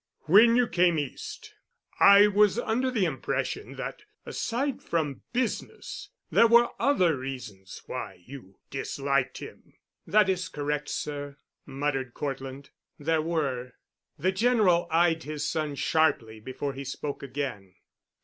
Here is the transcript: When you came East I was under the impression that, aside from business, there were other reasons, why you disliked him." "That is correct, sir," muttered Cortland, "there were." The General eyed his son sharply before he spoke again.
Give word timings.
When 0.21 0.55
you 0.55 0.67
came 0.67 0.97
East 0.97 1.53
I 1.99 2.25
was 2.25 2.57
under 2.57 2.89
the 2.89 3.05
impression 3.05 3.75
that, 3.75 4.01
aside 4.25 4.81
from 4.81 5.21
business, 5.31 6.09
there 6.31 6.47
were 6.47 6.71
other 6.79 7.15
reasons, 7.15 7.83
why 7.85 8.23
you 8.25 8.57
disliked 8.71 9.37
him." 9.37 9.75
"That 10.07 10.27
is 10.27 10.49
correct, 10.49 10.89
sir," 10.89 11.37
muttered 11.67 12.15
Cortland, 12.15 12.71
"there 12.97 13.21
were." 13.21 13.73
The 14.17 14.31
General 14.31 14.87
eyed 14.89 15.21
his 15.21 15.47
son 15.47 15.75
sharply 15.75 16.39
before 16.39 16.73
he 16.73 16.83
spoke 16.83 17.21
again. 17.21 17.75